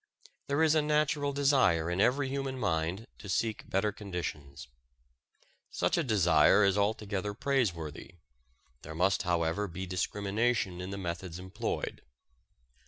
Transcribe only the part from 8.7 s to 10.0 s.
There must, however, be